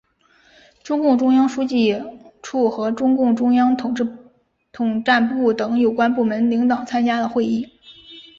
[0.81, 2.01] 中共中央书记
[2.41, 3.93] 处和中共中央统
[5.05, 7.69] 战部等有关部门领导参加了会议。